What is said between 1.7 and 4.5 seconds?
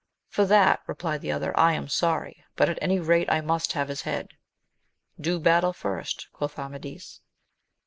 am sorry; but at any rate I must have his head.